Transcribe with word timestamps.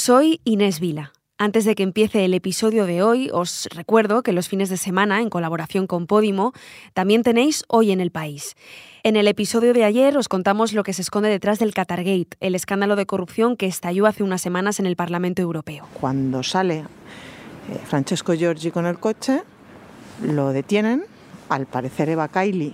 Soy 0.00 0.40
Inés 0.44 0.78
Vila. 0.78 1.12
Antes 1.38 1.64
de 1.64 1.74
que 1.74 1.82
empiece 1.82 2.24
el 2.24 2.32
episodio 2.32 2.86
de 2.86 3.02
hoy, 3.02 3.30
os 3.32 3.68
recuerdo 3.74 4.22
que 4.22 4.32
los 4.32 4.48
fines 4.48 4.68
de 4.68 4.76
semana, 4.76 5.20
en 5.20 5.28
colaboración 5.28 5.88
con 5.88 6.06
Podimo, 6.06 6.52
también 6.94 7.24
tenéis 7.24 7.64
Hoy 7.66 7.90
en 7.90 8.00
el 8.00 8.12
País. 8.12 8.54
En 9.02 9.16
el 9.16 9.26
episodio 9.26 9.74
de 9.74 9.82
ayer 9.82 10.16
os 10.16 10.28
contamos 10.28 10.72
lo 10.72 10.84
que 10.84 10.92
se 10.92 11.02
esconde 11.02 11.28
detrás 11.30 11.58
del 11.58 11.74
Qatargate, 11.74 12.36
el 12.38 12.54
escándalo 12.54 12.94
de 12.94 13.06
corrupción 13.06 13.56
que 13.56 13.66
estalló 13.66 14.06
hace 14.06 14.22
unas 14.22 14.40
semanas 14.40 14.78
en 14.78 14.86
el 14.86 14.94
Parlamento 14.94 15.42
Europeo. 15.42 15.88
Cuando 16.00 16.44
sale 16.44 16.76
eh, 16.76 16.84
Francesco 17.84 18.34
Giorgi 18.34 18.70
con 18.70 18.86
el 18.86 19.00
coche, 19.00 19.42
lo 20.22 20.50
detienen. 20.50 21.06
Al 21.48 21.66
parecer 21.66 22.08
Eva 22.08 22.28
Kaili 22.28 22.72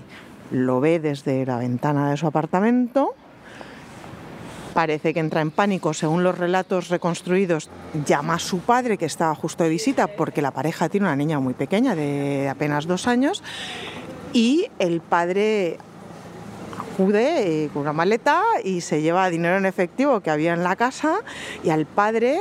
lo 0.51 0.79
ve 0.79 1.01
desde 1.01 1.47
la 1.47 1.57
ventana 1.57 2.11
de 2.11 2.19
su 2.19 2.27
apartamento 2.27 3.15
Parece 4.75 5.15
que 5.15 5.21
entra 5.21 5.41
en 5.41 5.53
pánico, 5.53 5.95
según 5.95 6.25
los 6.25 6.37
relatos 6.37 6.89
reconstruidos, 6.89 7.71
llama 8.05 8.35
a 8.35 8.39
su 8.41 8.59
padre 8.59 8.99
que 8.99 9.07
estaba 9.07 9.33
justo 9.37 9.63
de 9.63 9.71
visita 9.71 10.09
porque 10.09 10.43
la 10.43 10.51
pareja 10.51 10.89
tiene 10.89 11.07
una 11.07 11.15
niña 11.15 11.39
muy 11.39 11.55
pequeña 11.55 11.95
de 11.95 12.49
apenas 12.49 12.87
dos 12.87 13.07
años 13.07 13.45
y 14.33 14.67
el 14.81 15.01
padre 15.01 15.79
acude 16.77 17.65
eh, 17.65 17.71
con 17.73 17.83
una 17.83 17.93
maleta 17.93 18.43
y 18.65 18.81
se 18.81 19.01
lleva 19.01 19.31
dinero 19.31 19.57
en 19.59 19.65
efectivo 19.65 20.21
que 20.21 20.31
había 20.31 20.53
en 20.53 20.65
la 20.65 20.75
casa 20.75 21.21
y 21.63 21.71
al 21.71 21.87
padre 21.87 22.41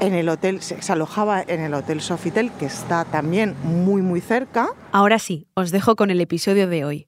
en 0.00 0.14
el 0.14 0.30
hotel, 0.30 0.62
se 0.62 0.92
alojaba 0.92 1.42
en 1.46 1.60
el 1.60 1.72
Hotel 1.74 2.00
Sofitel, 2.00 2.50
que 2.52 2.66
está 2.66 3.04
también 3.04 3.54
muy 3.62 4.00
muy 4.00 4.20
cerca. 4.20 4.70
Ahora 4.92 5.18
sí, 5.18 5.46
os 5.54 5.70
dejo 5.70 5.94
con 5.94 6.10
el 6.10 6.20
episodio 6.20 6.68
de 6.68 6.84
hoy. 6.84 7.06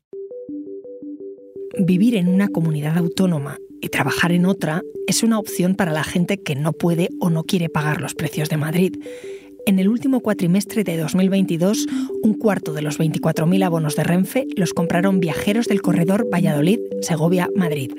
Vivir 1.78 2.16
en 2.16 2.28
una 2.28 2.48
comunidad 2.48 2.96
autónoma 2.96 3.58
y 3.80 3.88
trabajar 3.88 4.32
en 4.32 4.46
otra 4.46 4.82
es 5.06 5.22
una 5.22 5.38
opción 5.38 5.74
para 5.74 5.92
la 5.92 6.04
gente 6.04 6.38
que 6.38 6.54
no 6.54 6.72
puede 6.72 7.08
o 7.20 7.30
no 7.30 7.44
quiere 7.44 7.68
pagar 7.68 8.00
los 8.00 8.14
precios 8.14 8.48
de 8.48 8.56
Madrid. 8.56 8.96
En 9.66 9.80
el 9.80 9.88
último 9.88 10.20
cuatrimestre 10.20 10.84
de 10.84 10.96
2022, 10.96 11.86
un 12.22 12.34
cuarto 12.34 12.72
de 12.72 12.82
los 12.82 13.00
24.000 13.00 13.64
abonos 13.64 13.96
de 13.96 14.04
Renfe 14.04 14.46
los 14.54 14.72
compraron 14.72 15.18
viajeros 15.18 15.66
del 15.66 15.82
corredor 15.82 16.28
Valladolid-Segovia-Madrid. 16.32 17.92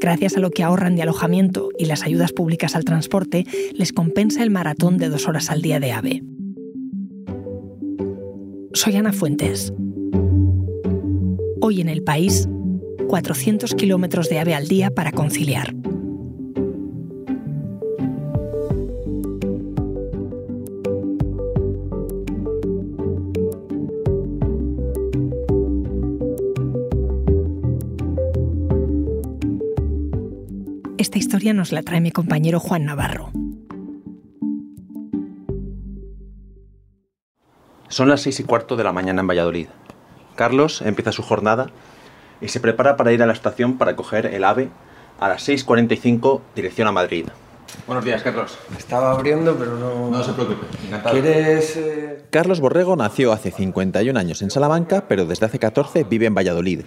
Gracias 0.00 0.36
a 0.36 0.40
lo 0.40 0.50
que 0.50 0.62
ahorran 0.62 0.94
de 0.94 1.02
alojamiento 1.02 1.70
y 1.76 1.86
las 1.86 2.04
ayudas 2.04 2.32
públicas 2.32 2.76
al 2.76 2.84
transporte, 2.84 3.44
les 3.74 3.92
compensa 3.92 4.44
el 4.44 4.50
maratón 4.50 4.98
de 4.98 5.08
dos 5.08 5.26
horas 5.26 5.50
al 5.50 5.62
día 5.62 5.80
de 5.80 5.92
AVE. 5.92 6.22
Soy 8.72 8.94
Ana 8.94 9.12
Fuentes. 9.12 9.72
Hoy 11.60 11.80
en 11.80 11.88
el 11.88 12.04
país 12.04 12.48
400 13.10 13.74
kilómetros 13.74 14.28
de 14.28 14.38
ave 14.38 14.54
al 14.54 14.68
día 14.68 14.92
para 14.92 15.10
conciliar. 15.10 15.74
Esta 30.96 31.18
historia 31.18 31.52
nos 31.52 31.72
la 31.72 31.82
trae 31.82 32.00
mi 32.00 32.12
compañero 32.12 32.60
Juan 32.60 32.84
Navarro. 32.84 33.32
Son 37.88 38.08
las 38.08 38.20
seis 38.20 38.38
y 38.38 38.44
cuarto 38.44 38.76
de 38.76 38.84
la 38.84 38.92
mañana 38.92 39.22
en 39.22 39.26
Valladolid. 39.26 39.66
Carlos 40.36 40.80
empieza 40.82 41.10
su 41.10 41.24
jornada 41.24 41.72
y 42.40 42.48
se 42.48 42.60
prepara 42.60 42.96
para 42.96 43.12
ir 43.12 43.22
a 43.22 43.26
la 43.26 43.32
estación 43.32 43.78
para 43.78 43.96
coger 43.96 44.26
el 44.26 44.44
AVE 44.44 44.68
a 45.18 45.28
las 45.28 45.48
6.45 45.48 46.40
dirección 46.54 46.88
a 46.88 46.92
Madrid. 46.92 47.26
Buenos 47.86 48.04
días, 48.04 48.22
Carlos. 48.22 48.58
Estaba 48.76 49.12
abriendo, 49.12 49.56
pero 49.56 49.76
no... 49.76 50.10
No 50.10 50.22
se 50.22 50.32
preocupe, 50.32 50.66
¿Quieres...? 51.10 51.76
Eh? 51.76 52.24
Carlos 52.30 52.60
Borrego 52.60 52.96
nació 52.96 53.32
hace 53.32 53.50
51 53.50 54.18
años 54.18 54.42
en 54.42 54.50
Salamanca, 54.50 55.04
pero 55.08 55.26
desde 55.26 55.46
hace 55.46 55.58
14 55.58 56.04
vive 56.04 56.26
en 56.26 56.34
Valladolid. 56.34 56.82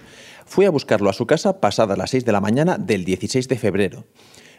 Fui 0.46 0.66
a 0.66 0.70
buscarlo 0.70 1.08
a 1.08 1.14
su 1.14 1.26
casa 1.26 1.60
pasadas 1.60 1.96
las 1.96 2.10
6 2.10 2.24
de 2.24 2.32
la 2.32 2.40
mañana 2.40 2.76
del 2.78 3.04
16 3.04 3.48
de 3.48 3.58
febrero. 3.58 4.04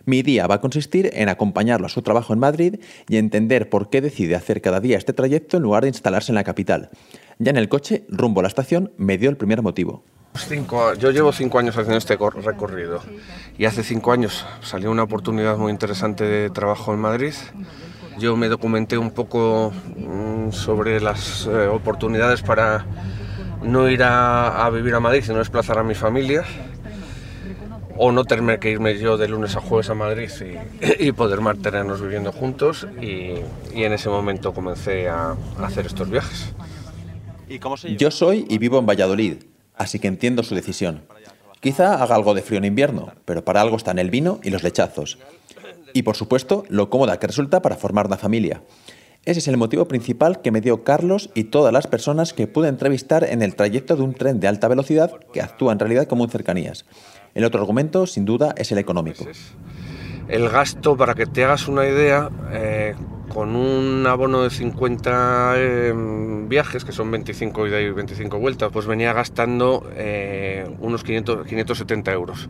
Mi 0.05 0.21
día 0.21 0.45
va 0.45 0.55
a 0.55 0.61
consistir 0.61 1.09
en 1.13 1.29
acompañarlo 1.29 1.87
a 1.87 1.89
su 1.89 2.03
trabajo 2.03 2.33
en 2.33 2.39
Madrid 2.39 2.79
y 3.09 3.17
entender 3.17 3.69
por 3.69 3.89
qué 3.89 4.01
decide 4.01 4.35
hacer 4.35 4.61
cada 4.61 4.79
día 4.79 4.97
este 4.97 5.13
trayecto 5.13 5.57
en 5.57 5.63
lugar 5.63 5.83
de 5.83 5.89
instalarse 5.89 6.31
en 6.31 6.35
la 6.35 6.43
capital. 6.43 6.89
Ya 7.39 7.49
en 7.49 7.57
el 7.57 7.69
coche, 7.69 8.05
rumbo 8.07 8.41
a 8.41 8.43
la 8.43 8.49
estación, 8.49 8.91
me 8.97 9.17
dio 9.17 9.31
el 9.31 9.37
primer 9.37 9.63
motivo. 9.63 10.03
Cinco, 10.37 10.93
yo 10.95 11.11
llevo 11.11 11.31
cinco 11.31 11.59
años 11.59 11.77
haciendo 11.77 11.97
este 11.97 12.17
recorrido 12.17 13.01
y 13.57 13.65
hace 13.65 13.83
cinco 13.83 14.11
años 14.11 14.45
salió 14.61 14.91
una 14.91 15.03
oportunidad 15.03 15.57
muy 15.57 15.71
interesante 15.71 16.25
de 16.25 16.49
trabajo 16.49 16.93
en 16.93 16.99
Madrid. 16.99 17.33
Yo 18.17 18.35
me 18.35 18.49
documenté 18.49 18.97
un 18.97 19.11
poco 19.11 19.71
mm, 19.95 20.51
sobre 20.51 20.99
las 20.99 21.47
eh, 21.47 21.67
oportunidades 21.67 22.41
para 22.41 22.85
no 23.63 23.89
ir 23.89 24.03
a, 24.03 24.69
vivir 24.71 24.93
a 24.95 24.99
Madrid, 24.99 25.23
sino 25.23 25.37
desplazar 25.37 25.79
a 25.79 25.83
mi 25.83 25.95
familia 25.95 26.43
o 27.97 28.11
no 28.11 28.25
tener 28.25 28.59
que 28.59 28.71
irme 28.71 28.97
yo 28.99 29.17
de 29.17 29.29
lunes 29.29 29.55
a 29.55 29.61
jueves 29.61 29.89
a 29.89 29.95
Madrid 29.95 30.29
y, 30.99 31.11
poder 31.13 31.39
mantenernos 31.39 32.01
viviendo 32.01 32.33
juntos 32.33 32.85
y, 33.01 33.35
en 33.73 33.93
ese 33.93 34.09
momento 34.09 34.53
comencé 34.53 35.07
a, 35.07 35.35
a 35.59 35.65
hacer 35.65 35.85
estos 35.85 36.09
viajes. 36.09 36.53
Yo 37.97 38.11
soy 38.11 38.45
y 38.49 38.57
vivo 38.57 38.79
en 38.79 38.85
Valladolid 38.85 39.54
así 39.77 39.99
que 39.99 40.07
entiendo 40.07 40.43
su 40.43 40.55
decisión. 40.55 41.03
Quizá 41.59 42.01
haga 42.01 42.15
algo 42.15 42.33
de 42.33 42.41
frío 42.41 42.59
en 42.59 42.65
invierno, 42.65 43.11
pero 43.25 43.43
para 43.43 43.61
algo 43.61 43.77
están 43.77 43.99
el 43.99 44.11
vino 44.11 44.39
y 44.43 44.51
los 44.51 44.63
lechazos. 44.63 45.17
Y 45.93 46.03
por 46.03 46.15
supuesto, 46.15 46.63
lo 46.69 46.89
cómoda 46.89 47.19
que 47.19 47.27
resulta 47.27 47.61
para 47.61 47.75
formar 47.77 48.07
una 48.07 48.17
familia. 48.17 48.61
Ese 49.25 49.39
es 49.39 49.47
el 49.47 49.57
motivo 49.57 49.87
principal 49.87 50.41
que 50.41 50.51
me 50.51 50.61
dio 50.61 50.83
Carlos 50.83 51.31
y 51.33 51.45
todas 51.45 51.73
las 51.73 51.87
personas 51.87 52.33
que 52.33 52.45
pude 52.45 52.67
entrevistar 52.67 53.23
en 53.23 53.41
el 53.41 53.55
trayecto 53.55 53.95
de 53.95 54.03
un 54.03 54.13
tren 54.13 54.39
de 54.39 54.47
alta 54.47 54.67
velocidad 54.67 55.11
que 55.33 55.41
actúa 55.41 55.73
en 55.73 55.79
realidad 55.79 56.05
como 56.05 56.23
un 56.23 56.29
cercanías. 56.29 56.85
El 57.33 57.43
otro 57.43 57.59
argumento, 57.59 58.05
sin 58.05 58.25
duda, 58.25 58.53
es 58.55 58.71
el 58.71 58.77
económico. 58.77 59.25
El 60.27 60.49
gasto, 60.49 60.95
para 60.95 61.15
que 61.15 61.25
te 61.25 61.43
hagas 61.43 61.67
una 61.67 61.87
idea, 61.87 62.29
eh, 62.51 62.93
con 63.27 63.55
un 63.55 64.05
abono 64.07 64.43
de 64.43 64.49
50 64.49 65.53
em, 65.57 66.49
viajes, 66.49 66.85
que 66.85 66.91
son 66.91 67.11
25 67.11 67.67
ida 67.67 67.81
y 67.81 67.91
25 67.91 68.39
vueltas, 68.39 68.71
pues 68.71 68.85
venía 68.85 69.13
gastando 69.13 69.89
eh, 69.95 70.67
unos 70.79 71.03
500, 71.03 71.45
570 71.47 72.11
euros. 72.13 72.49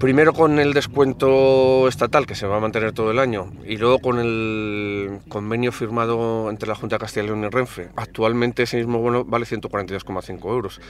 Primero 0.00 0.32
con 0.32 0.60
el 0.60 0.74
descuento 0.74 1.88
estatal, 1.88 2.24
que 2.24 2.36
se 2.36 2.46
va 2.46 2.58
a 2.58 2.60
mantener 2.60 2.92
todo 2.92 3.10
el 3.10 3.18
año, 3.18 3.50
y 3.66 3.78
luego 3.78 3.98
con 3.98 4.20
el 4.20 5.18
convenio 5.28 5.72
firmado 5.72 6.48
entre 6.50 6.68
la 6.68 6.76
Junta 6.76 6.94
de 6.94 7.00
Castilla 7.00 7.24
y 7.24 7.26
León 7.26 7.42
y 7.42 7.48
Renfe. 7.48 7.88
Actualmente 7.96 8.62
ese 8.62 8.76
mismo 8.76 9.00
bono 9.00 9.24
vale 9.24 9.44
142,5 9.44 10.48
euros. 10.50 10.80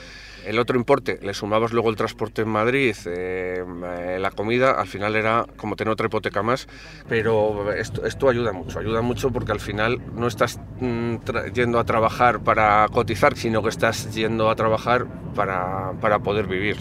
El 0.44 0.58
otro 0.58 0.76
importe, 0.76 1.18
le 1.22 1.32
sumabas 1.32 1.72
luego 1.72 1.88
el 1.88 1.96
transporte 1.96 2.42
en 2.42 2.48
Madrid, 2.48 2.94
eh, 3.06 4.18
la 4.20 4.30
comida, 4.30 4.72
al 4.72 4.86
final 4.86 5.16
era 5.16 5.46
como 5.56 5.74
tener 5.74 5.90
otra 5.90 6.08
hipoteca 6.08 6.42
más, 6.42 6.68
pero 7.08 7.72
esto, 7.72 8.04
esto 8.04 8.28
ayuda 8.28 8.52
mucho, 8.52 8.78
ayuda 8.78 9.00
mucho 9.00 9.30
porque 9.30 9.52
al 9.52 9.60
final 9.60 10.02
no 10.16 10.26
estás 10.26 10.60
mm, 10.80 11.16
yendo 11.54 11.78
a 11.78 11.84
trabajar 11.84 12.40
para 12.40 12.86
cotizar, 12.92 13.38
sino 13.38 13.62
que 13.62 13.70
estás 13.70 14.14
yendo 14.14 14.50
a 14.50 14.54
trabajar 14.54 15.06
para, 15.34 15.92
para 15.98 16.18
poder 16.18 16.46
vivir. 16.46 16.76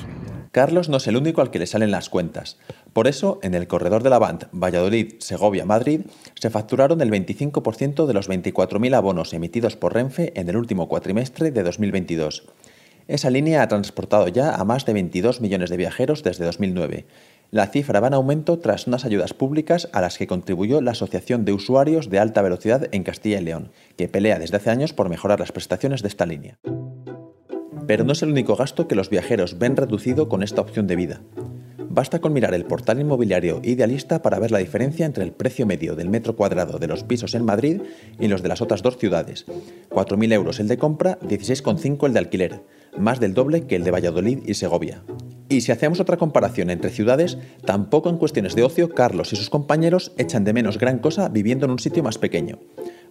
Carlos 0.57 0.89
no 0.89 0.97
es 0.97 1.05
el 1.05 1.17
único 1.17 1.41
al 1.41 1.51
que 1.51 1.59
le 1.59 1.67
salen 1.67 1.91
las 1.91 2.09
cuentas. 2.09 2.57
Por 2.91 3.07
eso, 3.07 3.39
en 3.43 3.53
el 3.53 3.67
corredor 3.67 4.01
de 4.01 4.09
la 4.09 4.17
Band 4.17 4.47
Valladolid, 4.51 5.13
Segovia, 5.19 5.65
Madrid, 5.65 6.01
se 6.33 6.49
facturaron 6.49 6.99
el 6.99 7.11
25% 7.11 8.07
de 8.07 8.13
los 8.15 8.27
24.000 8.27 8.95
abonos 8.95 9.35
emitidos 9.35 9.75
por 9.75 9.93
Renfe 9.93 10.33
en 10.35 10.49
el 10.49 10.57
último 10.57 10.87
cuatrimestre 10.87 11.51
de 11.51 11.61
2022. 11.61 12.47
Esa 13.07 13.29
línea 13.29 13.61
ha 13.61 13.67
transportado 13.67 14.29
ya 14.29 14.55
a 14.55 14.63
más 14.63 14.83
de 14.87 14.93
22 14.93 15.41
millones 15.41 15.69
de 15.69 15.77
viajeros 15.77 16.23
desde 16.23 16.45
2009. 16.45 17.05
La 17.51 17.67
cifra 17.67 17.99
va 17.99 18.07
en 18.07 18.15
aumento 18.15 18.57
tras 18.57 18.87
unas 18.87 19.05
ayudas 19.05 19.35
públicas 19.35 19.89
a 19.93 20.01
las 20.01 20.17
que 20.17 20.25
contribuyó 20.25 20.81
la 20.81 20.89
Asociación 20.89 21.45
de 21.45 21.53
Usuarios 21.53 22.09
de 22.09 22.17
Alta 22.17 22.41
Velocidad 22.41 22.87
en 22.91 23.03
Castilla 23.03 23.39
y 23.39 23.43
León, 23.43 23.69
que 23.95 24.07
pelea 24.07 24.39
desde 24.39 24.57
hace 24.57 24.71
años 24.71 24.93
por 24.93 25.07
mejorar 25.07 25.39
las 25.39 25.51
prestaciones 25.51 26.01
de 26.01 26.07
esta 26.07 26.25
línea. 26.25 26.57
Pero 27.87 28.03
no 28.03 28.11
es 28.11 28.21
el 28.21 28.29
único 28.29 28.55
gasto 28.55 28.87
que 28.87 28.95
los 28.95 29.09
viajeros 29.09 29.57
ven 29.57 29.75
reducido 29.75 30.29
con 30.29 30.43
esta 30.43 30.61
opción 30.61 30.87
de 30.87 30.95
vida. 30.95 31.21
Basta 31.89 32.19
con 32.19 32.33
mirar 32.33 32.53
el 32.53 32.65
portal 32.65 32.99
inmobiliario 32.99 33.59
idealista 33.63 34.21
para 34.21 34.37
ver 34.37 34.51
la 34.51 34.59
diferencia 34.59 35.05
entre 35.05 35.23
el 35.23 35.31
precio 35.31 35.65
medio 35.65 35.95
del 35.95 36.09
metro 36.09 36.35
cuadrado 36.35 36.77
de 36.77 36.87
los 36.87 37.03
pisos 37.03 37.33
en 37.33 37.43
Madrid 37.43 37.81
y 38.19 38.27
los 38.27 38.43
de 38.43 38.49
las 38.49 38.61
otras 38.61 38.83
dos 38.83 38.97
ciudades. 38.97 39.47
4.000 39.89 40.33
euros 40.33 40.59
el 40.59 40.67
de 40.67 40.77
compra, 40.77 41.17
16,5 41.21 42.05
el 42.05 42.13
de 42.13 42.19
alquiler, 42.19 42.61
más 42.99 43.19
del 43.19 43.33
doble 43.33 43.65
que 43.65 43.77
el 43.77 43.83
de 43.83 43.91
Valladolid 43.91 44.39
y 44.45 44.53
Segovia. 44.53 45.01
Y 45.49 45.61
si 45.61 45.71
hacemos 45.71 45.99
otra 45.99 46.17
comparación 46.17 46.69
entre 46.69 46.91
ciudades, 46.91 47.37
tampoco 47.65 48.09
en 48.09 48.17
cuestiones 48.17 48.53
de 48.53 48.63
ocio 48.63 48.89
Carlos 48.89 49.33
y 49.33 49.37
sus 49.37 49.49
compañeros 49.49 50.11
echan 50.17 50.43
de 50.43 50.53
menos 50.53 50.77
gran 50.77 50.99
cosa 50.99 51.29
viviendo 51.29 51.65
en 51.65 51.71
un 51.71 51.79
sitio 51.79 52.03
más 52.03 52.17
pequeño. 52.17 52.59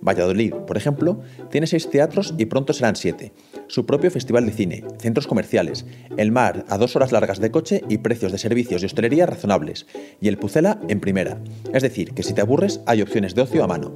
Valladolid, 0.01 0.53
por 0.67 0.77
ejemplo, 0.77 1.21
tiene 1.51 1.67
seis 1.67 1.89
teatros 1.91 2.35
y 2.39 2.47
pronto 2.47 2.73
serán 2.73 2.97
siete. 2.97 3.33
Su 3.69 3.87
propio 3.87 4.11
festival 4.11 4.47
de 4.47 4.53
cine, 4.53 4.85
centros 4.99 5.27
comerciales, 5.27 5.85
el 6.17 6.33
mar 6.33 6.65
a 6.69 6.79
dos 6.79 6.97
horas 6.97 7.13
largas 7.13 7.41
de 7.41 7.51
coche 7.51 7.83
y 7.89 7.99
precios 7.99 8.33
de 8.33 8.39
servicios 8.39 8.83
y 8.83 8.87
hostelería 8.87 9.27
razonables, 9.27 9.87
y 10.21 10.29
el 10.29 10.39
Pucela 10.39 10.79
en 10.89 11.01
primera. 11.01 11.39
Es 11.73 11.83
decir, 11.83 12.13
que 12.15 12.23
si 12.23 12.35
te 12.35 12.41
aburres 12.41 12.81
hay 12.87 13.03
opciones 13.03 13.35
de 13.35 13.43
ocio 13.43 13.65
a 13.65 13.67
mano. 13.67 13.93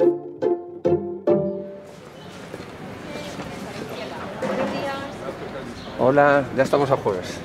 Hola, 5.99 6.45
ya 6.57 6.63
estamos 6.63 6.91
a 6.91 6.97
jueves. 6.97 7.39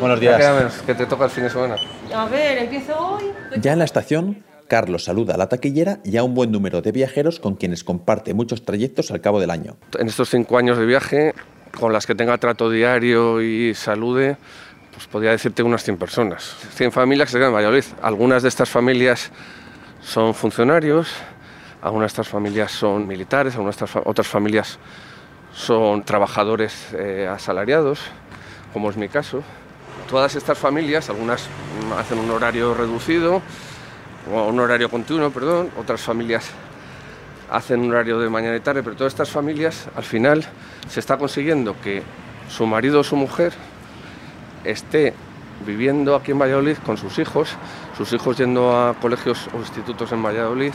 Buenos 0.00 0.18
Ya 0.20 0.28
días. 0.30 0.36
queda 0.38 0.54
menos, 0.54 0.74
que 0.82 0.94
te 0.94 1.06
toca 1.06 1.24
el 1.26 1.30
fin 1.30 1.44
de 1.44 1.50
semana. 1.50 1.76
A 2.14 2.26
ver, 2.26 2.58
empiezo 2.58 2.96
hoy. 2.98 3.24
Ya 3.60 3.72
en 3.74 3.78
la 3.78 3.84
estación, 3.84 4.42
Carlos 4.72 5.04
saluda 5.04 5.34
a 5.34 5.36
la 5.36 5.50
taquillera 5.50 5.98
y 6.02 6.16
a 6.16 6.24
un 6.24 6.34
buen 6.34 6.50
número 6.50 6.80
de 6.80 6.92
viajeros 6.92 7.40
con 7.40 7.56
quienes 7.56 7.84
comparte 7.84 8.32
muchos 8.32 8.64
trayectos 8.64 9.10
al 9.10 9.20
cabo 9.20 9.38
del 9.38 9.50
año. 9.50 9.76
En 9.98 10.08
estos 10.08 10.30
cinco 10.30 10.56
años 10.56 10.78
de 10.78 10.86
viaje, 10.86 11.34
con 11.78 11.92
las 11.92 12.06
que 12.06 12.14
tenga 12.14 12.38
trato 12.38 12.70
diario 12.70 13.42
y 13.42 13.74
salude, 13.74 14.38
pues 14.94 15.06
podría 15.08 15.32
decirte 15.32 15.62
unas 15.62 15.84
100 15.84 15.98
personas. 15.98 16.56
100 16.74 16.90
familias 16.90 17.28
que 17.28 17.32
se 17.32 17.38
quedan 17.38 17.50
en 17.50 17.56
Valladolid. 17.56 17.84
Algunas 18.00 18.42
de 18.42 18.48
estas 18.48 18.70
familias 18.70 19.30
son 20.00 20.32
funcionarios, 20.32 21.08
algunas 21.82 22.04
de 22.04 22.22
estas 22.22 22.28
familias 22.28 22.72
son 22.72 23.06
militares, 23.06 23.52
algunas 23.56 23.78
de 23.78 23.84
estas 23.84 24.02
otras 24.06 24.26
familias 24.26 24.78
son 25.52 26.02
trabajadores 26.02 26.94
eh, 26.94 27.28
asalariados, 27.30 28.00
como 28.72 28.88
es 28.88 28.96
mi 28.96 29.10
caso. 29.10 29.42
Todas 30.08 30.34
estas 30.34 30.56
familias, 30.56 31.10
algunas 31.10 31.46
hacen 31.98 32.18
un 32.18 32.30
horario 32.30 32.72
reducido, 32.72 33.42
un 34.30 34.60
horario 34.60 34.88
continuo, 34.88 35.30
perdón, 35.30 35.70
otras 35.78 36.00
familias 36.00 36.50
hacen 37.50 37.80
un 37.80 37.90
horario 37.90 38.18
de 38.18 38.30
mañana 38.30 38.56
y 38.56 38.60
tarde, 38.60 38.82
pero 38.82 38.96
todas 38.96 39.12
estas 39.12 39.30
familias, 39.30 39.88
al 39.94 40.04
final, 40.04 40.44
se 40.88 41.00
está 41.00 41.18
consiguiendo 41.18 41.76
que 41.82 42.02
su 42.48 42.66
marido 42.66 43.00
o 43.00 43.04
su 43.04 43.16
mujer 43.16 43.52
esté 44.64 45.12
viviendo 45.66 46.14
aquí 46.14 46.32
en 46.32 46.38
Valladolid 46.38 46.76
con 46.84 46.96
sus 46.96 47.18
hijos, 47.18 47.50
sus 47.96 48.12
hijos 48.12 48.38
yendo 48.38 48.76
a 48.76 48.94
colegios 48.94 49.48
o 49.54 49.58
institutos 49.58 50.12
en 50.12 50.22
Valladolid, 50.22 50.72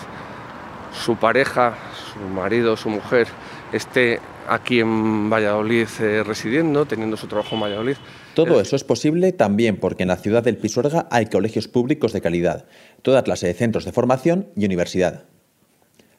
su 0.94 1.16
pareja, 1.16 1.74
su 2.14 2.20
marido 2.20 2.74
o 2.74 2.78
su 2.78 2.90
mujer 2.90 3.28
esté 3.72 4.20
aquí 4.48 4.80
en 4.80 5.30
Valladolid 5.30 5.88
eh, 6.00 6.24
residiendo, 6.24 6.86
teniendo 6.86 7.18
su 7.18 7.28
trabajo 7.28 7.56
en 7.56 7.62
Valladolid. 7.62 7.98
Todo 8.34 8.62
eso 8.62 8.76
es 8.76 8.84
posible 8.84 9.32
también 9.32 9.78
porque 9.78 10.04
en 10.04 10.10
la 10.10 10.18
ciudad 10.18 10.44
del 10.44 10.58
Pisuerga 10.58 11.08
hay 11.12 11.26
colegios 11.28 11.68
públicos 11.68 12.14
de 12.14 12.22
calidad, 12.22 12.66
toda 13.02 13.24
clase 13.24 13.48
de 13.48 13.54
centros 13.54 13.86
de 13.86 13.92
formación 13.92 14.48
y 14.56 14.66
universidad. 14.66 15.24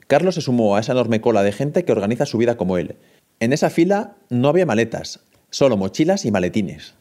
Carlos 0.07 0.35
se 0.35 0.41
sumó 0.41 0.77
a 0.77 0.81
esa 0.81 0.93
enorme 0.93 1.21
cola 1.21 1.43
de 1.43 1.53
gente 1.53 1.85
que 1.85 1.93
organiza 1.93 2.27
su 2.27 2.39
vida 2.39 2.57
como 2.57 2.79
él. 2.79 2.97
En 3.41 3.53
esa 3.53 3.71
fila 3.71 4.17
no 4.31 4.49
había 4.49 4.67
maletas, 4.67 5.21
solo 5.51 5.77
mochilas 5.77 6.25
y 6.25 6.31
maletines. 6.31 6.95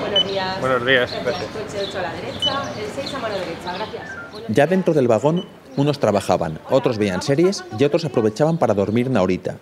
Buenos 0.00 0.26
días. 0.30 0.60
Buenos 0.60 0.86
días, 0.86 1.12
El 1.12 1.24
gracias. 1.24 1.50
coche 1.50 1.84
8 1.88 1.98
a 1.98 2.02
la 2.02 2.12
derecha, 2.14 2.62
el 2.78 2.90
6 3.02 3.14
a 3.14 3.18
mano 3.18 3.34
derecha, 3.34 3.74
gracias. 3.74 4.32
Buenos 4.32 4.50
Ya 4.50 4.66
dentro 4.66 4.94
del 4.94 5.08
vagón, 5.08 5.46
unos 5.76 5.98
trabajaban, 5.98 6.58
otros 6.70 6.96
veían 6.96 7.22
series 7.22 7.64
y 7.78 7.84
otros 7.84 8.04
aprovechaban 8.04 8.56
para 8.58 8.74
dormir 8.74 9.08
una 9.08 9.22
horita. 9.22 9.58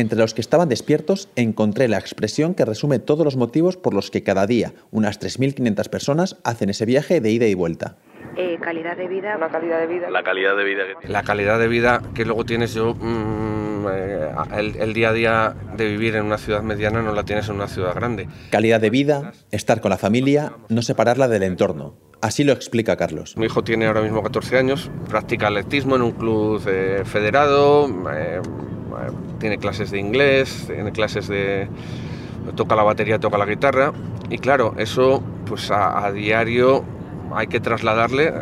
Entre 0.00 0.18
los 0.18 0.32
que 0.32 0.40
estaban 0.40 0.70
despiertos 0.70 1.28
encontré 1.36 1.86
la 1.86 1.98
expresión 1.98 2.54
que 2.54 2.64
resume 2.64 3.00
todos 3.00 3.22
los 3.22 3.36
motivos 3.36 3.76
por 3.76 3.92
los 3.92 4.10
que 4.10 4.22
cada 4.22 4.46
día 4.46 4.72
unas 4.90 5.20
3.500 5.20 5.90
personas 5.90 6.38
hacen 6.42 6.70
ese 6.70 6.86
viaje 6.86 7.20
de 7.20 7.30
ida 7.30 7.46
y 7.46 7.52
vuelta. 7.52 7.98
calidad 8.58 8.96
de 8.96 9.08
vida. 9.08 9.36
Una 9.36 9.50
calidad 9.50 9.78
de 9.78 9.86
vida. 9.88 10.08
La 10.08 10.22
calidad 10.22 10.56
de 10.56 10.64
vida 10.64 10.84
que. 10.98 11.08
La 11.08 11.22
calidad 11.22 11.58
de 11.58 11.68
vida 11.68 12.00
que 12.14 12.24
luego 12.24 12.46
tienes 12.46 12.72
yo, 12.72 12.94
mm, 12.94 13.86
eh, 13.92 14.30
el, 14.56 14.76
el 14.76 14.94
día 14.94 15.10
a 15.10 15.12
día 15.12 15.54
de 15.76 15.86
vivir 15.86 16.16
en 16.16 16.24
una 16.24 16.38
ciudad 16.38 16.62
mediana 16.62 17.02
no 17.02 17.12
la 17.12 17.24
tienes 17.24 17.50
en 17.50 17.56
una 17.56 17.68
ciudad 17.68 17.94
grande. 17.94 18.26
Calidad 18.50 18.80
de 18.80 18.88
vida, 18.88 19.34
estar 19.50 19.82
con 19.82 19.90
la 19.90 19.98
familia, 19.98 20.54
no 20.70 20.80
separarla 20.80 21.28
del 21.28 21.42
entorno. 21.42 21.94
Así 22.22 22.44
lo 22.44 22.52
explica 22.52 22.96
Carlos. 22.96 23.36
Mi 23.36 23.46
hijo 23.46 23.64
tiene 23.64 23.86
ahora 23.86 24.02
mismo 24.02 24.22
14 24.22 24.58
años, 24.58 24.90
practica 25.08 25.48
atletismo 25.48 25.96
en 25.96 26.02
un 26.02 26.12
club 26.12 26.62
eh, 26.66 27.02
federado, 27.04 27.88
eh, 28.12 28.40
eh, 28.40 28.40
tiene 29.38 29.58
clases 29.58 29.90
de 29.90 29.98
inglés, 29.98 30.64
tiene 30.66 30.92
clases 30.92 31.28
de... 31.28 31.68
toca 32.56 32.76
la 32.76 32.82
batería, 32.82 33.18
toca 33.18 33.38
la 33.38 33.46
guitarra 33.46 33.92
y 34.28 34.38
claro, 34.38 34.74
eso 34.78 35.22
pues 35.46 35.70
a, 35.70 36.10
diario 36.12 36.84
hay 37.34 37.46
que 37.48 37.60
trasladarle 37.60 38.28
eh, 38.28 38.32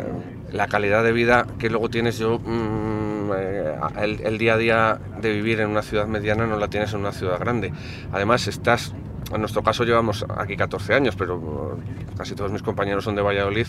la 0.51 0.67
calidad 0.67 1.03
de 1.03 1.11
vida 1.11 1.45
que 1.57 1.69
luego 1.69 1.89
tienes 1.89 2.17
yo, 2.17 2.39
mm, 2.39 3.31
eh, 3.35 3.75
el, 4.01 4.21
el 4.21 4.37
día 4.37 4.53
a 4.53 4.57
día 4.57 4.99
de 5.21 5.31
vivir 5.31 5.59
en 5.59 5.69
una 5.69 5.81
ciudad 5.81 6.07
mediana 6.07 6.45
no 6.45 6.57
la 6.57 6.67
tienes 6.67 6.93
en 6.93 6.99
una 6.99 7.11
ciudad 7.11 7.39
grande. 7.39 7.71
Además 8.11 8.47
estás 8.47 8.93
en 9.33 9.39
nuestro 9.39 9.63
caso 9.63 9.83
llevamos 9.83 10.25
aquí 10.37 10.55
14 10.55 10.93
años, 10.93 11.15
pero 11.15 11.37
uh, 11.37 12.15
casi 12.17 12.35
todos 12.35 12.51
mis 12.51 12.63
compañeros 12.63 13.03
son 13.03 13.15
de 13.15 13.21
Valladolid. 13.21 13.67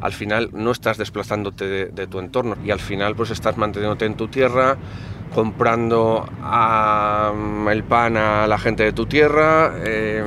Al 0.00 0.12
final 0.12 0.50
no 0.52 0.70
estás 0.70 0.98
desplazándote 0.98 1.90
de, 1.90 2.06
tu 2.06 2.18
entorno 2.18 2.56
y 2.64 2.70
al 2.70 2.80
final 2.80 3.14
pues 3.14 3.30
estás 3.30 3.56
manteniéndote 3.56 4.06
en 4.06 4.16
tu 4.16 4.28
tierra, 4.28 4.76
comprando 5.34 6.28
el 7.70 7.84
pan 7.84 8.16
a 8.16 8.46
la 8.46 8.58
gente 8.58 8.84
de 8.84 8.92
tu 8.92 9.06
tierra, 9.06 9.74
eh, 9.78 10.24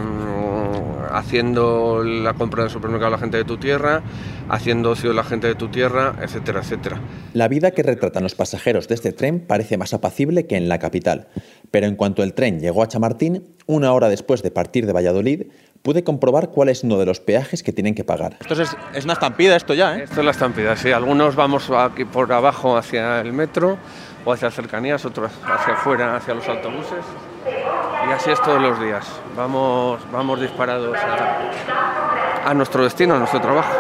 haciendo 1.17 2.03
la 2.03 2.33
compra 2.33 2.63
del 2.63 2.71
supermercado 2.71 3.07
a 3.07 3.11
la 3.11 3.17
gente 3.17 3.37
de 3.37 3.45
tu 3.45 3.57
tierra, 3.57 4.01
haciendo 4.49 4.91
ocio 4.91 5.11
a 5.11 5.13
la 5.13 5.23
gente 5.23 5.47
de 5.47 5.55
tu 5.55 5.69
tierra, 5.69 6.15
etcétera, 6.21 6.59
etcétera. 6.61 6.99
La 7.33 7.47
vida 7.47 7.71
que 7.71 7.83
retratan 7.83 8.23
los 8.23 8.35
pasajeros 8.35 8.87
de 8.87 8.95
este 8.95 9.13
tren 9.13 9.39
parece 9.39 9.77
más 9.77 9.93
apacible 9.93 10.45
que 10.45 10.57
en 10.57 10.69
la 10.69 10.79
capital, 10.79 11.27
pero 11.71 11.87
en 11.87 11.95
cuanto 11.95 12.23
el 12.23 12.33
tren 12.33 12.59
llegó 12.59 12.83
a 12.83 12.87
Chamartín, 12.87 13.43
una 13.65 13.93
hora 13.93 14.09
después 14.09 14.43
de 14.43 14.51
partir 14.51 14.85
de 14.85 14.93
Valladolid, 14.93 15.43
pude 15.81 16.03
comprobar 16.03 16.49
cuál 16.49 16.69
es 16.69 16.83
uno 16.83 16.97
de 16.97 17.05
los 17.05 17.19
peajes 17.19 17.63
que 17.63 17.71
tienen 17.71 17.95
que 17.95 18.03
pagar. 18.03 18.37
Esto 18.41 18.61
es, 18.61 18.75
es 18.93 19.03
una 19.03 19.13
estampida 19.13 19.55
esto 19.55 19.73
ya, 19.73 19.97
¿eh? 19.97 20.03
Esto 20.03 20.21
es 20.21 20.25
la 20.25 20.31
estampida, 20.31 20.75
sí. 20.75 20.91
Algunos 20.91 21.35
vamos 21.35 21.69
aquí 21.69 22.05
por 22.05 22.31
abajo 22.33 22.75
hacia 22.75 23.21
el 23.21 23.33
metro 23.33 23.77
o 24.25 24.33
hacia 24.33 24.49
cercanías, 24.51 25.05
otros 25.05 25.31
hacia 25.45 25.75
afuera, 25.75 26.15
hacia 26.15 26.33
los 26.33 26.47
autobuses. 26.47 27.05
Y 27.45 28.11
así 28.11 28.31
es 28.31 28.41
todos 28.41 28.61
los 28.61 28.79
días. 28.79 29.05
Vamos, 29.35 29.99
vamos 30.11 30.39
disparados 30.41 30.97
a, 30.97 32.49
a 32.49 32.53
nuestro 32.53 32.83
destino, 32.83 33.15
a 33.15 33.19
nuestro 33.19 33.41
trabajo. 33.41 33.73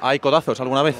¿Hay 0.00 0.18
codazos 0.18 0.60
alguna 0.60 0.82
vez? 0.82 0.96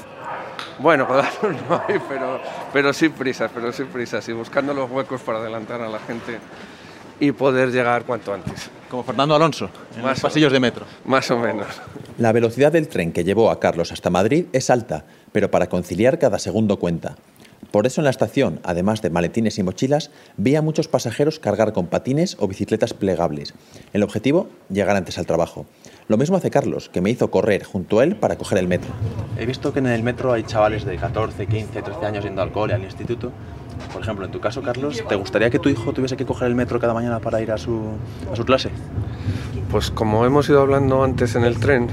Bueno, 0.79 1.07
codazos 1.07 1.53
no 1.69 1.81
hay, 1.87 1.99
pero, 2.07 2.39
pero 2.71 2.93
sin 2.93 3.11
prisas, 3.11 3.51
pero 3.53 3.71
sin 3.71 3.87
prisas. 3.87 4.27
Y 4.29 4.33
buscando 4.33 4.73
los 4.73 4.89
huecos 4.89 5.21
para 5.21 5.39
adelantar 5.39 5.81
a 5.81 5.89
la 5.89 5.99
gente 5.99 6.39
y 7.19 7.31
poder 7.31 7.71
llegar 7.71 8.03
cuanto 8.03 8.33
antes. 8.33 8.69
Como 8.89 9.03
Fernando 9.03 9.35
Alonso, 9.35 9.69
en 9.95 10.01
Más 10.03 10.11
los 10.11 10.19
o- 10.19 10.27
pasillos 10.27 10.51
de 10.51 10.59
metro. 10.59 10.85
Más 11.05 11.29
o 11.31 11.37
menos. 11.39 11.67
La 12.17 12.31
velocidad 12.31 12.71
del 12.71 12.87
tren 12.89 13.11
que 13.11 13.23
llevó 13.23 13.49
a 13.49 13.59
Carlos 13.59 13.91
hasta 13.91 14.09
Madrid 14.09 14.45
es 14.53 14.69
alta, 14.69 15.03
pero 15.31 15.49
para 15.49 15.67
conciliar 15.67 16.19
cada 16.19 16.37
segundo 16.39 16.77
cuenta. 16.77 17.15
Por 17.71 17.87
eso 17.87 18.01
en 18.01 18.05
la 18.05 18.11
estación, 18.11 18.59
además 18.63 19.01
de 19.01 19.09
maletines 19.09 19.57
y 19.57 19.63
mochilas, 19.63 20.11
vi 20.37 20.55
a 20.55 20.61
muchos 20.61 20.87
pasajeros 20.87 21.39
cargar 21.39 21.73
con 21.73 21.87
patines 21.87 22.37
o 22.39 22.47
bicicletas 22.47 22.93
plegables. 22.93 23.53
El 23.93 24.03
objetivo, 24.03 24.47
llegar 24.69 24.95
antes 24.95 25.17
al 25.17 25.25
trabajo. 25.25 25.65
Lo 26.07 26.17
mismo 26.17 26.37
hace 26.37 26.51
Carlos, 26.51 26.89
que 26.89 27.01
me 27.01 27.09
hizo 27.09 27.31
correr 27.31 27.63
junto 27.63 27.99
a 27.99 28.03
él 28.03 28.15
para 28.15 28.37
coger 28.37 28.57
el 28.57 28.67
metro. 28.67 28.91
He 29.37 29.45
visto 29.45 29.73
que 29.73 29.79
en 29.79 29.87
el 29.87 30.03
metro 30.03 30.33
hay 30.33 30.43
chavales 30.43 30.85
de 30.85 30.97
14, 30.97 31.47
15, 31.47 31.81
13 31.81 32.05
años 32.05 32.23
yendo 32.23 32.41
al 32.41 32.51
cole, 32.51 32.73
al 32.73 32.83
instituto. 32.83 33.31
Por 33.91 34.01
ejemplo, 34.01 34.25
en 34.25 34.31
tu 34.31 34.39
caso, 34.39 34.61
Carlos, 34.61 35.03
¿te 35.07 35.15
gustaría 35.15 35.49
que 35.49 35.59
tu 35.59 35.69
hijo 35.69 35.93
tuviese 35.93 36.17
que 36.17 36.25
coger 36.25 36.47
el 36.47 36.55
metro 36.55 36.79
cada 36.79 36.93
mañana 36.93 37.19
para 37.19 37.41
ir 37.41 37.51
a 37.51 37.57
su, 37.57 37.81
a 38.31 38.35
su 38.35 38.45
clase? 38.45 38.69
Pues 39.71 39.91
como 39.91 40.25
hemos 40.25 40.47
ido 40.49 40.61
hablando 40.61 41.03
antes 41.03 41.35
en 41.35 41.43
el 41.43 41.59
tren, 41.59 41.87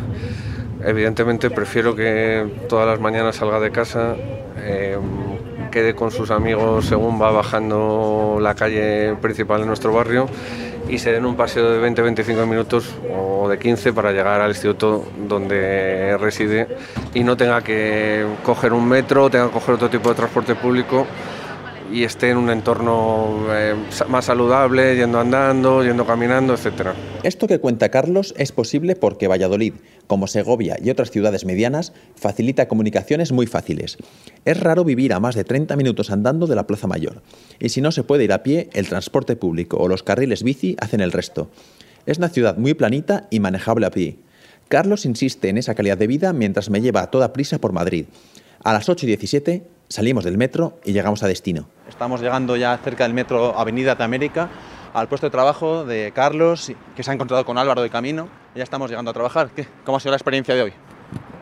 evidentemente 0.85 1.51
prefiero 1.51 1.95
que 1.95 2.67
todas 2.69 2.87
las 2.87 3.01
mañanas 3.01 3.37
salga 3.37 3.61
de 3.61 3.71
casa, 3.71 4.17
eh, 4.59 4.99
quede 5.71 5.95
con 5.95 6.11
sus 6.11 6.31
amigos 6.31 6.87
según 6.87 7.21
va 7.21 7.31
bajando 7.31 8.39
la 8.41 8.55
calle 8.55 9.15
principal 9.21 9.61
de 9.61 9.67
nuestro 9.67 9.93
barrio 9.93 10.27
y 10.89 10.99
se 10.99 11.13
den 11.13 11.25
un 11.25 11.37
paseo 11.37 11.71
de 11.71 11.89
20-25 11.89 12.47
minutos 12.47 12.95
o 13.15 13.49
de 13.49 13.59
15 13.59 13.93
para 13.93 14.13
llegar 14.13 14.41
al 14.41 14.51
instituto 14.51 15.05
donde 15.29 16.17
reside 16.19 16.67
y 17.15 17.23
no 17.23 17.37
tenga 17.37 17.63
que 17.63 18.27
coger 18.43 18.73
un 18.73 18.89
metro, 18.89 19.31
tenga 19.31 19.47
que 19.47 19.53
coger 19.53 19.77
otro 19.77 19.89
tipo 19.89 20.09
de 20.09 20.15
transporte 20.17 20.55
público 20.57 21.07
y 21.93 22.05
esté 22.05 22.31
en 22.31 22.37
un 22.39 22.51
entorno 22.51 23.47
eh, 23.51 23.75
más 24.09 24.25
saludable, 24.25 24.97
yendo 24.97 25.19
andando, 25.19 25.83
yendo 25.83 26.07
caminando, 26.07 26.55
etcétera. 26.55 26.95
Esto 27.23 27.47
que 27.47 27.59
cuenta 27.59 27.89
Carlos 27.89 28.35
es 28.37 28.53
posible 28.53 28.97
porque 28.97 29.29
Valladolid, 29.29 29.75
como 30.11 30.27
Segovia 30.27 30.77
y 30.83 30.91
otras 30.91 31.13
ciudades 31.13 31.45
medianas, 31.45 31.93
facilita 32.17 32.67
comunicaciones 32.67 33.31
muy 33.31 33.47
fáciles. 33.47 33.97
Es 34.45 34.59
raro 34.59 34.83
vivir 34.83 35.13
a 35.13 35.21
más 35.21 35.37
de 35.37 35.45
30 35.45 35.77
minutos 35.77 36.11
andando 36.11 36.49
de 36.49 36.57
la 36.57 36.67
Plaza 36.67 36.89
Mayor. 36.89 37.23
Y 37.61 37.69
si 37.69 37.81
no 37.81 37.93
se 37.93 38.03
puede 38.03 38.25
ir 38.25 38.33
a 38.33 38.43
pie, 38.43 38.71
el 38.73 38.89
transporte 38.89 39.37
público 39.37 39.77
o 39.77 39.87
los 39.87 40.03
carriles 40.03 40.43
bici 40.43 40.75
hacen 40.81 41.01
el 41.01 41.13
resto. 41.13 41.49
Es 42.07 42.19
una 42.19 42.29
ciudad 42.29 42.57
muy 42.57 42.75
planita 42.75 43.29
y 43.31 43.39
manejable 43.39 43.87
a 43.87 43.93
pie. 43.93 44.19
Carlos 44.67 45.07
insiste 45.07 45.49
en 45.49 45.59
esa 45.59 45.77
calidad 45.77 45.97
de 45.97 46.09
vida 46.09 46.33
mientras 46.33 46.71
me 46.71 46.81
lleva 46.81 47.03
a 47.03 47.11
toda 47.13 47.33
prisa 47.33 47.61
por 47.61 47.73
Madrid. 47.73 48.07
A 48.65 48.73
las 48.73 48.89
8 48.89 49.07
y 49.07 49.11
17 49.11 49.63
salimos 49.87 50.25
del 50.25 50.39
metro 50.39 50.81
y 50.85 50.93
llegamos 50.93 51.23
a 51.23 51.29
destino. 51.29 51.69
Estamos 51.89 52.21
llegando 52.21 52.57
ya 52.57 52.77
cerca 52.83 53.05
del 53.05 53.15
metro 53.15 53.57
Avenida 53.57 53.95
de 53.95 54.03
América, 54.03 54.51
al 54.95 55.09
puesto 55.09 55.27
de 55.27 55.31
trabajo 55.31 55.85
de 55.85 56.13
Carlos, 56.15 56.73
que 56.97 57.03
se 57.03 57.11
ha 57.11 57.15
encontrado 57.15 57.45
con 57.45 57.59
Álvaro 57.59 57.83
de 57.83 57.91
camino. 57.91 58.29
Ya 58.55 58.63
estamos 58.63 58.91
llegando 58.91 59.11
a 59.11 59.15
trabajar. 59.15 59.51
¿Qué? 59.51 59.67
¿Cómo 59.85 59.97
ha 59.97 60.01
sido 60.01 60.11
la 60.11 60.17
experiencia 60.17 60.55
de 60.55 60.63
hoy? 60.63 60.73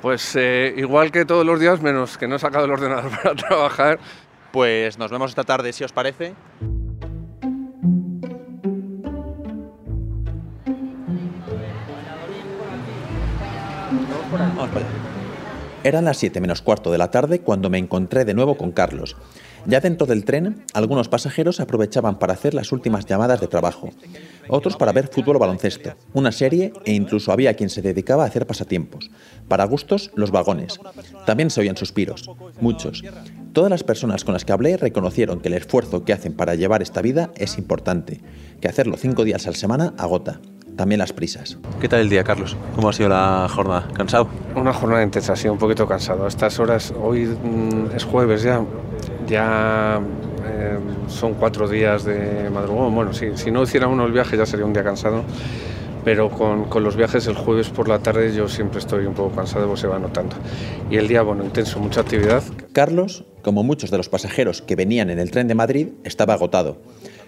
Pues 0.03 0.37
eh, 0.37 0.75
igual 0.77 1.11
que 1.11 1.25
todos 1.25 1.45
los 1.45 1.59
días, 1.59 1.81
menos 1.81 2.19
que 2.19 2.29
no 2.29 2.37
he 2.37 2.39
sacado 2.39 2.67
el 2.67 2.71
ordenador 2.71 3.11
para 3.23 3.35
trabajar. 3.35 3.99
Pues 4.53 4.99
nos 4.99 5.11
vemos 5.11 5.31
esta 5.31 5.45
tarde, 5.45 5.73
si 5.73 5.85
os 5.85 5.93
parece. 5.93 6.35
Vamos 14.31 14.71
para 14.71 14.87
allá. 14.87 14.98
Eran 15.85 16.05
las 16.05 16.17
7 16.17 16.41
menos 16.41 16.61
cuarto 16.61 16.91
de 16.91 16.99
la 16.99 17.13
tarde 17.13 17.41
cuando 17.41 17.71
me 17.71 17.79
encontré 17.79 18.25
de 18.25 18.35
nuevo 18.35 18.57
con 18.57 18.73
Carlos. 18.73 19.17
Ya 19.65 19.81
dentro 19.81 20.07
del 20.07 20.25
tren, 20.25 20.65
algunos 20.75 21.09
pasajeros 21.09 21.61
aprovechaban 21.61 22.19
para 22.19 22.33
hacer 22.33 22.53
las 22.53 22.73
últimas 22.73 23.07
llamadas 23.07 23.41
de 23.41 23.47
trabajo, 23.47 23.91
otros 24.49 24.77
para 24.77 24.93
ver 24.93 25.09
fútbol 25.09 25.37
o 25.37 25.39
baloncesto, 25.39 25.95
una 26.15 26.33
serie 26.33 26.73
e 26.85 26.93
incluso 26.93 27.31
había 27.31 27.55
quien 27.55 27.71
se 27.71 27.83
dedicaba 27.83 28.25
a 28.25 28.27
hacer 28.27 28.47
pasatiempos. 28.47 29.11
Para 29.47 29.65
gustos, 29.65 30.11
los 30.17 30.33
vagones. 30.33 30.81
También 31.27 31.51
se 31.51 31.61
oían 31.61 31.77
suspiros, 31.77 32.29
muchos. 32.61 33.05
Todas 33.53 33.71
las 33.71 33.85
personas 33.85 34.25
con 34.25 34.35
las 34.35 34.45
que 34.45 34.53
hablé 34.53 34.77
reconocieron 34.77 35.41
que 35.41 35.49
el 35.49 35.55
esfuerzo 35.55 36.05
que 36.05 36.13
hacen 36.13 36.35
para 36.35 36.57
llevar 36.57 36.83
esta 36.83 37.03
vida 37.03 37.31
es 37.37 37.57
importante, 37.57 38.21
que 38.61 38.69
hacerlo 38.69 38.97
cinco 38.97 39.25
días 39.25 39.47
a 39.47 39.51
la 39.51 39.57
semana 39.57 39.95
agota 39.97 40.41
también 40.79 41.01
las 41.01 41.13
prisas. 41.13 41.59
¿Qué 41.81 41.89
tal 41.89 42.01
el 42.01 42.09
día, 42.09 42.23
Carlos? 42.23 42.57
¿Cómo 42.77 42.89
ha 42.89 42.93
sido 42.93 43.09
la 43.09 43.49
jornada? 43.51 43.89
¿Cansado? 43.95 44.29
Una 44.55 44.73
jornada 44.73 45.03
intensa, 45.03 45.35
sí, 45.35 45.49
un 45.49 45.59
poquito 45.59 45.89
cansado. 45.89 46.25
A 46.25 46.29
estas 46.29 46.59
horas, 46.61 46.95
hoy 47.03 47.27
mm, 47.27 47.97
es 47.97 48.05
jueves 48.05 48.43
ya, 48.43 48.65
ya 49.27 50.01
eh, 50.47 50.79
son 51.09 51.35
cuatro 51.35 51.69
días 51.69 52.05
de 52.05 52.49
madrugón. 52.51 52.95
Bueno, 52.95 53.13
sí, 53.13 53.27
si 53.35 53.51
no 53.51 53.65
hiciera 53.65 53.89
uno 53.89 54.07
el 54.07 54.13
viaje 54.13 54.37
ya 54.37 54.47
sería 54.47 54.65
un 54.65 54.73
día 54.73 54.85
cansado, 54.85 55.25
pero 56.05 56.31
con, 56.31 56.67
con, 56.67 56.85
los 56.85 56.95
viajes 56.95 57.27
el 57.27 57.35
jueves 57.35 57.71
por 57.71 57.89
la 57.89 57.99
tarde 57.99 58.33
yo 58.33 58.49
siempre 58.49 58.79
estoy 58.79 59.05
un 59.05 59.15
poco 59.15 59.35
cansado, 59.35 59.67
pues 59.67 59.81
se 59.81 59.89
va 59.89 59.99
notando. 59.99 60.37
Y 60.89 60.97
el 60.97 61.09
día, 61.09 61.23
bueno, 61.23 61.43
intenso, 61.43 61.81
mucha 61.81 62.03
actividad. 62.03 62.45
Carlos, 62.73 63.25
como 63.43 63.65
muchos 63.65 63.91
de 63.91 63.97
los 63.97 64.09
pasajeros 64.09 64.63
que 64.63 64.77
venían 64.77 65.11
en 65.11 65.19
el 65.19 65.33
tren 65.33 65.49
de 65.49 65.57
Madrid, 65.57 65.89
estaba 66.05 66.35
agotado. 66.35 66.81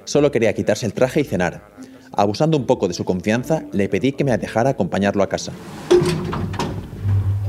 Solo 0.05 0.31
quería 0.31 0.53
quitarse 0.55 0.87
el 0.87 0.95
traje 0.95 1.21
y 1.21 1.25
cenar. 1.25 1.70
Abusando 2.13 2.57
un 2.57 2.67
poco 2.67 2.89
de 2.89 2.95
su 2.95 3.05
confianza, 3.05 3.63
le 3.73 3.89
pedí 3.89 4.13
que 4.13 4.25
me 4.25 4.37
dejara 4.37 4.71
acompañarlo 4.71 5.23
a 5.23 5.29
casa. 5.29 5.53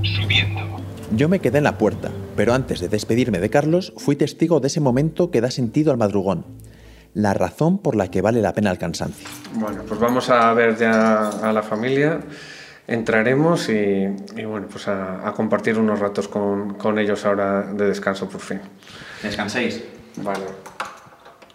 Subiendo. 0.04 0.62
Yo 1.16 1.28
me 1.28 1.40
quedé 1.40 1.58
en 1.58 1.66
la 1.66 1.78
puerta, 1.78 2.12
pero 2.36 2.54
antes 2.54 2.80
de 2.80 2.88
despedirme 2.88 3.40
de 3.40 3.50
Carlos, 3.50 3.94
fui 3.98 4.16
testigo 4.16 4.60
de 4.60 4.68
ese 4.68 4.80
momento 4.80 5.32
que 5.32 5.42
da 5.42 5.52
sentido 5.52 5.92
al 5.92 5.98
madrugón. 5.98 6.46
La 7.14 7.34
razón 7.34 7.80
por 7.80 7.96
la 7.96 8.10
que 8.10 8.22
vale 8.22 8.42
la 8.42 8.54
pena 8.54 8.72
el 8.72 8.78
cansancio. 8.78 9.28
Bueno, 9.56 9.84
pues 9.86 10.00
vamos 10.00 10.30
a 10.30 10.54
ver 10.54 10.78
ya 10.78 11.28
a 11.30 11.52
la 11.52 11.64
familia. 11.64 12.22
Entraremos 12.88 13.68
y, 13.68 14.08
y 14.38 14.46
bueno, 14.46 14.68
pues 14.72 14.88
a, 14.88 15.28
a, 15.28 15.34
compartir 15.34 15.78
unos 15.78 16.00
ratos 16.00 16.28
con, 16.28 16.76
con 16.76 16.98
ellos 17.00 17.26
ahora 17.26 17.64
de 17.64 17.88
descanso 17.88 18.30
por 18.30 18.42
fin. 18.42 18.62
¿Descanséis? 19.22 19.84
Vale. 20.18 20.46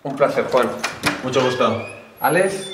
Un 0.03 0.17
placer, 0.17 0.45
Juan. 0.51 0.69
Mucho 1.25 1.43
gusto. 1.43 1.83
Alex. 2.21 2.71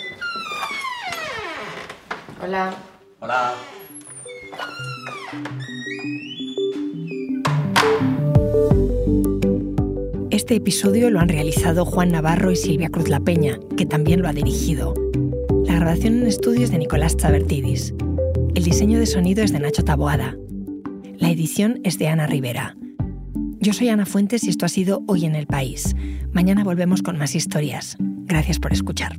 Hola. 2.44 2.74
Hola. 3.20 3.52
Este 10.30 10.56
episodio 10.56 11.08
lo 11.10 11.20
han 11.20 11.28
realizado 11.28 11.84
Juan 11.84 12.10
Navarro 12.10 12.50
y 12.50 12.56
Silvia 12.56 12.88
Cruz 12.88 13.08
La 13.08 13.20
Peña, 13.20 13.60
que 13.76 13.86
también 13.86 14.22
lo 14.22 14.28
ha 14.28 14.32
dirigido. 14.32 14.94
La 15.66 15.76
grabación 15.76 16.18
en 16.18 16.26
estudio 16.26 16.64
es 16.64 16.72
de 16.72 16.78
Nicolás 16.78 17.16
Chabertidis. 17.16 17.94
El 18.56 18.64
diseño 18.64 18.98
de 18.98 19.06
sonido 19.06 19.44
es 19.44 19.52
de 19.52 19.60
Nacho 19.60 19.84
Taboada. 19.84 20.36
La 21.18 21.30
edición 21.30 21.78
es 21.84 21.96
de 22.00 22.08
Ana 22.08 22.26
Rivera. 22.26 22.76
Yo 23.60 23.72
soy 23.72 23.88
Ana 23.90 24.04
Fuentes 24.04 24.42
y 24.42 24.48
esto 24.48 24.66
ha 24.66 24.68
sido 24.68 25.04
Hoy 25.06 25.26
en 25.26 25.36
el 25.36 25.46
País. 25.46 25.94
Mañana 26.32 26.64
volvemos 26.64 27.02
con 27.02 27.16
más 27.18 27.36
historias. 27.36 27.96
Gracias 28.00 28.58
por 28.58 28.72
escuchar. 28.72 29.16